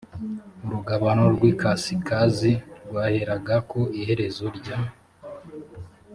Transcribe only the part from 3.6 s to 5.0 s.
ku iherezo rya